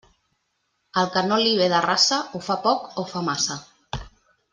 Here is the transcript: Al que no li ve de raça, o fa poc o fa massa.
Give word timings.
Al 1.01 1.11
que 1.15 1.21
no 1.27 1.37
li 1.43 1.51
ve 1.59 1.67
de 1.73 1.81
raça, 1.87 2.17
o 2.39 2.41
fa 2.49 2.57
poc 2.67 2.89
o 3.03 3.07
fa 3.13 3.23
massa. 3.29 3.59